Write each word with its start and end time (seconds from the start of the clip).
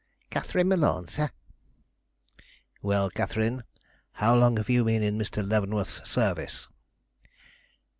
"Katherine 0.31 0.69
Malone, 0.69 1.07
sir." 1.09 1.29
"Well, 2.81 3.11
Katherine, 3.11 3.63
how 4.13 4.33
long 4.35 4.57
have 4.57 4.67
you 4.67 4.83
been 4.83 5.03
in 5.03 5.15
Mr. 5.15 5.47
Leavenworth's 5.47 6.09
service?" 6.09 6.67